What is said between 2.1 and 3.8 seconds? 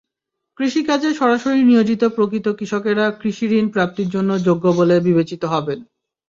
প্রকৃত কৃষকেরা কৃষিঋণ